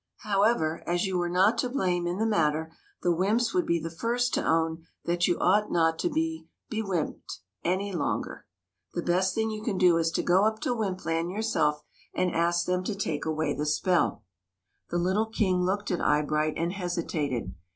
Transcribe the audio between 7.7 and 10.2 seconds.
longer. The best thing you can do is